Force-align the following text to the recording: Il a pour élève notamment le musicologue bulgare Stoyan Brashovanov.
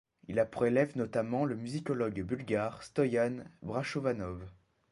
Il 0.27 0.39
a 0.39 0.47
pour 0.47 0.65
élève 0.65 0.97
notamment 0.97 1.45
le 1.45 1.55
musicologue 1.55 2.23
bulgare 2.23 2.81
Stoyan 2.81 3.43
Brashovanov. 3.61 4.43